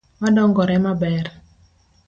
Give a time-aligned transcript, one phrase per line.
[0.21, 1.25] Wadongore maber.